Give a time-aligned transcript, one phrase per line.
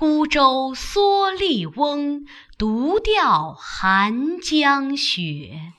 [0.00, 2.24] 孤舟蓑笠翁，
[2.56, 5.74] 独钓寒江雪。